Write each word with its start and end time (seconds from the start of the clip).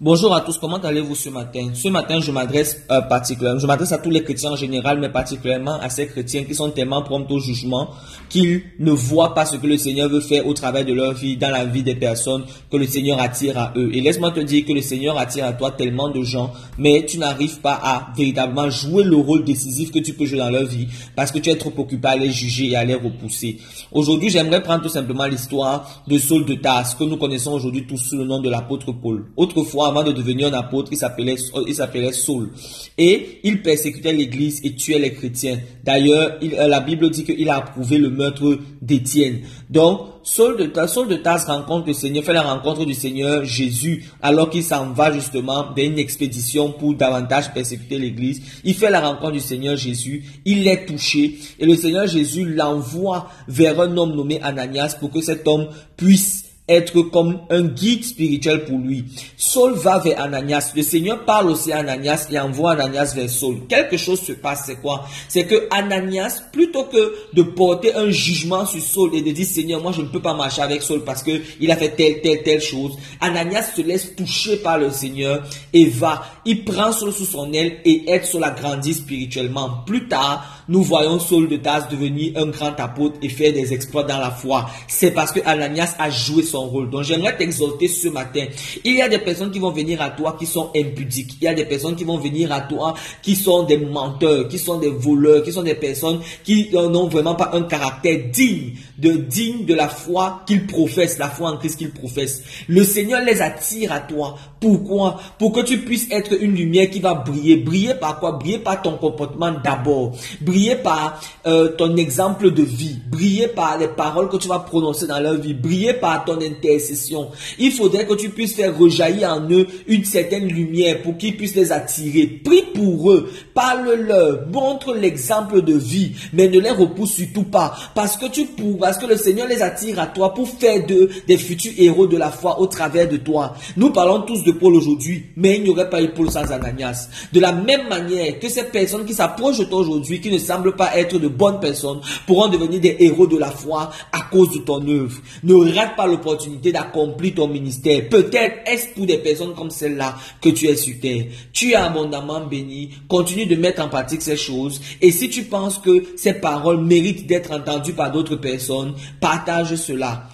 Bonjour 0.00 0.32
à 0.32 0.42
tous, 0.42 0.56
comment 0.58 0.76
allez-vous 0.76 1.16
ce 1.16 1.28
matin? 1.28 1.70
Ce 1.74 1.88
matin, 1.88 2.20
je 2.20 2.30
m'adresse 2.30 2.82
euh, 2.88 3.00
particulièrement, 3.00 3.58
je 3.58 3.66
m'adresse 3.66 3.90
à 3.90 3.98
tous 3.98 4.10
les 4.10 4.22
chrétiens 4.22 4.52
en 4.52 4.56
général, 4.56 5.00
mais 5.00 5.08
particulièrement 5.08 5.74
à 5.80 5.90
ces 5.90 6.06
chrétiens 6.06 6.44
qui 6.44 6.54
sont 6.54 6.70
tellement 6.70 7.02
prompts 7.02 7.28
au 7.32 7.40
jugement 7.40 7.88
qu'ils 8.28 8.62
ne 8.78 8.92
voient 8.92 9.34
pas 9.34 9.44
ce 9.44 9.56
que 9.56 9.66
le 9.66 9.76
Seigneur 9.76 10.08
veut 10.08 10.20
faire 10.20 10.46
au 10.46 10.54
travers 10.54 10.84
de 10.84 10.92
leur 10.92 11.14
vie, 11.14 11.36
dans 11.36 11.50
la 11.50 11.64
vie 11.64 11.82
des 11.82 11.96
personnes 11.96 12.44
que 12.70 12.76
le 12.76 12.86
Seigneur 12.86 13.20
attire 13.20 13.58
à 13.58 13.72
eux. 13.74 13.90
Et 13.92 14.00
laisse-moi 14.00 14.30
te 14.30 14.38
dire 14.38 14.64
que 14.64 14.72
le 14.72 14.82
Seigneur 14.82 15.18
attire 15.18 15.46
à 15.46 15.52
toi 15.52 15.72
tellement 15.72 16.10
de 16.10 16.22
gens, 16.22 16.52
mais 16.78 17.04
tu 17.04 17.18
n'arrives 17.18 17.58
pas 17.58 17.80
à 17.82 18.12
véritablement 18.16 18.70
jouer 18.70 19.02
le 19.02 19.16
rôle 19.16 19.42
décisif 19.42 19.90
que 19.90 19.98
tu 19.98 20.14
peux 20.14 20.26
jouer 20.26 20.38
dans 20.38 20.50
leur 20.50 20.66
vie 20.66 20.86
parce 21.16 21.32
que 21.32 21.40
tu 21.40 21.50
es 21.50 21.56
trop 21.56 21.72
occupé 21.76 22.06
à 22.06 22.14
les 22.14 22.30
juger 22.30 22.70
et 22.70 22.76
à 22.76 22.84
les 22.84 22.94
repousser. 22.94 23.58
Aujourd'hui, 23.90 24.30
j'aimerais 24.30 24.62
prendre 24.62 24.84
tout 24.84 24.90
simplement 24.90 25.24
l'histoire 25.24 26.04
de 26.06 26.18
Saul 26.18 26.44
de 26.44 26.54
Tarse 26.54 26.94
que 26.94 27.02
nous 27.02 27.16
connaissons 27.16 27.50
aujourd'hui 27.50 27.84
tous 27.84 27.98
sous 27.98 28.16
le 28.16 28.24
nom 28.24 28.40
de 28.40 28.48
l'apôtre 28.48 28.92
Paul. 28.92 29.26
Autrefois, 29.36 29.87
avant 29.88 30.02
de 30.02 30.12
devenir 30.12 30.48
un 30.48 30.58
apôtre, 30.58 30.90
il 30.92 30.98
s'appelait, 30.98 31.36
il 31.66 31.74
s'appelait 31.74 32.12
Saul. 32.12 32.50
Et 32.96 33.40
il 33.44 33.62
persécutait 33.62 34.12
l'église 34.12 34.60
et 34.64 34.74
tuait 34.74 34.98
les 34.98 35.12
chrétiens. 35.12 35.58
D'ailleurs, 35.84 36.38
euh, 36.42 36.66
la 36.66 36.80
Bible 36.80 37.10
dit 37.10 37.24
qu'il 37.24 37.48
a 37.48 37.56
approuvé 37.56 37.98
le 37.98 38.10
meurtre 38.10 38.58
d'Étienne. 38.80 39.40
Donc, 39.70 40.00
Saul 40.22 40.56
de, 40.58 40.86
Saul 40.86 41.08
de 41.08 41.16
Tarse 41.16 41.44
rencontre 41.44 41.86
le 41.86 41.94
Seigneur, 41.94 42.22
fait 42.22 42.34
la 42.34 42.42
rencontre 42.42 42.84
du 42.84 42.92
Seigneur 42.92 43.44
Jésus 43.44 44.04
alors 44.20 44.50
qu'il 44.50 44.62
s'en 44.62 44.92
va 44.92 45.10
justement 45.10 45.70
dans 45.74 45.82
une 45.82 45.98
expédition 45.98 46.72
pour 46.72 46.94
davantage 46.94 47.52
persécuter 47.54 47.98
l'église. 47.98 48.42
Il 48.64 48.74
fait 48.74 48.90
la 48.90 49.00
rencontre 49.00 49.32
du 49.32 49.40
Seigneur 49.40 49.76
Jésus, 49.76 50.24
il 50.44 50.68
est 50.68 50.84
touché 50.84 51.38
et 51.58 51.64
le 51.64 51.76
Seigneur 51.76 52.06
Jésus 52.06 52.44
l'envoie 52.44 53.30
vers 53.48 53.80
un 53.80 53.96
homme 53.96 54.14
nommé 54.14 54.38
Ananias 54.42 54.96
pour 55.00 55.10
que 55.10 55.22
cet 55.22 55.48
homme 55.48 55.68
puisse 55.96 56.47
être 56.68 57.02
comme 57.02 57.40
un 57.50 57.62
guide 57.62 58.04
spirituel 58.04 58.64
pour 58.64 58.78
lui. 58.78 59.04
Saul 59.36 59.74
va 59.74 59.98
vers 59.98 60.20
Ananias. 60.20 60.72
Le 60.76 60.82
Seigneur 60.82 61.24
parle 61.24 61.50
aussi 61.50 61.72
à 61.72 61.78
Ananias 61.78 62.26
et 62.30 62.38
envoie 62.38 62.72
Ananias 62.72 63.14
vers 63.14 63.30
Saul. 63.30 63.66
Quelque 63.68 63.96
chose 63.96 64.20
se 64.20 64.32
passe, 64.32 64.64
c'est 64.66 64.76
quoi? 64.76 65.06
C'est 65.28 65.44
que 65.44 65.68
Ananias, 65.70 66.42
plutôt 66.52 66.84
que 66.84 67.14
de 67.32 67.42
porter 67.42 67.94
un 67.94 68.10
jugement 68.10 68.66
sur 68.66 68.82
Saul 68.82 69.14
et 69.14 69.22
de 69.22 69.30
dire 69.30 69.46
Seigneur, 69.46 69.82
moi 69.82 69.92
je 69.92 70.02
ne 70.02 70.08
peux 70.08 70.20
pas 70.20 70.34
marcher 70.34 70.62
avec 70.62 70.82
Saul 70.82 71.04
parce 71.04 71.22
que 71.22 71.40
il 71.60 71.70
a 71.70 71.76
fait 71.76 71.90
telle, 71.96 72.20
telle, 72.20 72.42
telle 72.42 72.60
chose, 72.60 72.92
Ananias 73.20 73.70
se 73.74 73.82
laisse 73.82 74.14
toucher 74.14 74.56
par 74.56 74.78
le 74.78 74.90
Seigneur 74.90 75.42
et 75.72 75.86
va. 75.86 76.22
Il 76.44 76.64
prend 76.64 76.92
Saul 76.92 77.12
sous 77.12 77.24
son 77.24 77.52
aile 77.52 77.78
et 77.84 78.10
aide 78.10 78.24
Saul 78.24 78.44
à 78.44 78.50
grandir 78.50 78.94
spirituellement. 78.94 79.82
Plus 79.86 80.08
tard, 80.08 80.64
nous 80.68 80.82
voyons 80.82 81.18
Saul 81.18 81.48
de 81.48 81.56
Tarse 81.56 81.88
devenir 81.88 82.32
un 82.36 82.46
grand 82.46 82.78
apôtre 82.78 83.16
et 83.22 83.28
faire 83.28 83.52
des 83.52 83.72
exploits 83.72 84.02
dans 84.02 84.18
la 84.18 84.30
foi. 84.30 84.68
C'est 84.86 85.12
parce 85.12 85.32
que 85.32 85.40
Ananias 85.46 85.94
a 85.98 86.10
joué 86.10 86.42
son 86.42 86.57
rôle. 86.66 86.90
Donc 86.90 87.02
j'aimerais 87.02 87.36
t'exhorter 87.36 87.88
ce 87.88 88.08
matin. 88.08 88.44
Il 88.84 88.96
y 88.96 89.02
a 89.02 89.08
des 89.08 89.18
personnes 89.18 89.50
qui 89.50 89.58
vont 89.58 89.70
venir 89.70 90.00
à 90.02 90.10
toi 90.10 90.36
qui 90.38 90.46
sont 90.46 90.70
impudiques. 90.74 91.36
Il 91.40 91.44
y 91.44 91.48
a 91.48 91.54
des 91.54 91.64
personnes 91.64 91.96
qui 91.96 92.04
vont 92.04 92.18
venir 92.18 92.52
à 92.52 92.62
toi 92.62 92.94
qui 93.22 93.36
sont 93.36 93.64
des 93.64 93.78
menteurs, 93.78 94.48
qui 94.48 94.58
sont 94.58 94.78
des 94.78 94.90
voleurs, 94.90 95.42
qui 95.42 95.52
sont 95.52 95.62
des 95.62 95.74
personnes 95.74 96.20
qui 96.44 96.70
n'ont 96.72 97.08
vraiment 97.08 97.34
pas 97.34 97.50
un 97.52 97.62
caractère 97.62 98.18
digne 98.32 98.72
de 98.98 99.12
digne 99.12 99.64
de 99.64 99.74
la 99.74 99.88
foi 99.88 100.42
qu'ils 100.46 100.66
professent, 100.66 101.18
la 101.18 101.28
foi 101.28 101.50
en 101.50 101.56
Christ 101.56 101.78
qu'ils 101.78 101.92
professent. 101.92 102.42
Le 102.66 102.82
Seigneur 102.82 103.22
les 103.24 103.40
attire 103.40 103.92
à 103.92 104.00
toi. 104.00 104.36
Pourquoi? 104.60 105.20
Pour 105.38 105.52
que 105.52 105.60
tu 105.60 105.78
puisses 105.78 106.08
être 106.10 106.32
une 106.40 106.54
lumière 106.54 106.90
qui 106.90 106.98
va 106.98 107.14
briller. 107.14 107.56
Briller 107.56 107.94
par 107.94 108.18
quoi? 108.18 108.32
Briller 108.32 108.58
par 108.58 108.82
ton 108.82 108.96
comportement 108.96 109.52
d'abord. 109.52 110.12
Briller 110.40 110.76
par 110.76 111.20
euh, 111.46 111.68
ton 111.68 111.96
exemple 111.96 112.50
de 112.50 112.62
vie. 112.62 112.98
Briller 113.08 113.48
par 113.48 113.78
les 113.78 113.88
paroles 113.88 114.28
que 114.28 114.36
tu 114.36 114.48
vas 114.48 114.58
prononcer 114.58 115.06
dans 115.06 115.20
leur 115.20 115.34
vie. 115.34 115.54
Briller 115.54 115.94
par 115.94 116.24
ton 116.24 116.40
intercession. 116.48 117.28
Il 117.58 117.72
faudrait 117.72 118.06
que 118.06 118.14
tu 118.14 118.30
puisses 118.30 118.54
faire 118.54 118.76
rejaillir 118.76 119.32
en 119.32 119.48
eux 119.50 119.66
une 119.86 120.04
certaine 120.04 120.48
lumière 120.48 121.02
pour 121.02 121.16
qu'ils 121.16 121.36
puissent 121.36 121.54
les 121.54 121.70
attirer. 121.70 122.26
Prie 122.26 122.64
pour 122.74 123.12
eux. 123.12 123.30
Parle-leur. 123.54 124.48
Montre 124.48 124.94
l'exemple 124.94 125.62
de 125.62 125.74
vie. 125.74 126.12
Mais 126.32 126.48
ne 126.48 126.58
les 126.58 126.70
repousse 126.70 127.12
surtout 127.12 127.44
pas. 127.44 127.74
Parce 127.94 128.16
que 128.16 128.26
tu 128.26 128.44
pourras 128.46 128.88
parce 128.88 128.96
que 128.96 129.04
le 129.04 129.18
Seigneur 129.18 129.46
les 129.46 129.60
attire 129.60 130.00
à 130.00 130.06
toi 130.06 130.32
pour 130.32 130.48
faire 130.48 130.86
d'eux 130.86 131.10
des 131.26 131.36
futurs 131.36 131.74
héros 131.76 132.06
de 132.06 132.16
la 132.16 132.30
foi 132.30 132.58
au 132.58 132.66
travers 132.66 133.06
de 133.06 133.18
toi. 133.18 133.52
Nous 133.76 133.90
parlons 133.90 134.22
tous 134.22 134.42
de 134.44 134.52
Paul 134.52 134.74
aujourd'hui, 134.76 135.24
mais 135.36 135.56
il 135.56 135.64
n'y 135.64 135.68
aurait 135.68 135.90
pas 135.90 136.00
eu 136.00 136.08
Paul 136.08 136.30
sans 136.30 136.50
Ananias. 136.50 137.10
De 137.34 137.38
la 137.38 137.52
même 137.52 137.86
manière 137.86 138.38
que 138.38 138.48
ces 138.48 138.62
personnes 138.62 139.04
qui 139.04 139.12
s'approchent 139.12 139.58
de 139.58 139.64
toi 139.64 139.80
aujourd'hui, 139.80 140.22
qui 140.22 140.30
ne 140.30 140.38
semblent 140.38 140.74
pas 140.74 140.96
être 140.96 141.18
de 141.18 141.28
bonnes 141.28 141.60
personnes, 141.60 142.00
pourront 142.26 142.48
devenir 142.48 142.80
des 142.80 142.96
héros 143.00 143.26
de 143.26 143.36
la 143.36 143.50
foi 143.50 143.90
à 144.10 144.27
cause 144.30 144.52
de 144.52 144.58
ton 144.58 144.86
œuvre. 144.88 145.20
Ne 145.42 145.54
rate 145.54 145.96
pas 145.96 146.06
l'opportunité 146.06 146.72
d'accomplir 146.72 147.34
ton 147.34 147.48
ministère. 147.48 148.08
Peut-être 148.08 148.58
est-ce 148.66 148.88
pour 148.94 149.06
des 149.06 149.18
personnes 149.18 149.54
comme 149.54 149.70
celle-là 149.70 150.16
que 150.40 150.48
tu 150.50 150.66
es 150.66 150.76
sur 150.76 150.98
terre. 151.00 151.26
Tu 151.52 151.72
es 151.72 151.76
abondamment 151.76 152.46
béni. 152.46 152.90
Continue 153.08 153.46
de 153.46 153.56
mettre 153.56 153.82
en 153.82 153.88
pratique 153.88 154.22
ces 154.22 154.36
choses. 154.36 154.80
Et 155.00 155.10
si 155.10 155.28
tu 155.28 155.44
penses 155.44 155.78
que 155.78 156.16
ces 156.16 156.34
paroles 156.34 156.84
méritent 156.84 157.26
d'être 157.26 157.52
entendues 157.52 157.92
par 157.92 158.12
d'autres 158.12 158.36
personnes, 158.36 158.94
partage 159.20 159.74
cela. 159.76 160.28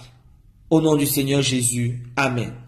Au 0.69 0.81
nom 0.81 0.95
du 0.95 1.05
Seigneur 1.05 1.41
Jésus. 1.41 2.01
Amen. 2.15 2.64